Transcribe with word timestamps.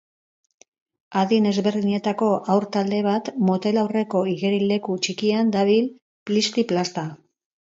Adin 1.23 1.47
ezberdinetako 1.49 2.29
haur 2.53 2.65
talde 2.77 3.01
bat 3.09 3.29
motel 3.51 3.79
aurreko 3.83 4.23
igerileku 4.33 4.97
txikian 5.05 5.53
dabil 5.59 5.93
plisti-plasta. 6.31 7.07